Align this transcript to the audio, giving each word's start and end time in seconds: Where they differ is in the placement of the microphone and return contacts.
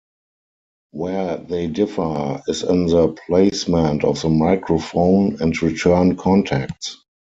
Where 0.89 1.37
they 1.37 1.67
differ 1.67 2.41
is 2.47 2.63
in 2.63 2.87
the 2.87 3.15
placement 3.27 4.03
of 4.03 4.19
the 4.19 4.29
microphone 4.29 5.39
and 5.39 5.61
return 5.61 6.15
contacts. 6.17 6.97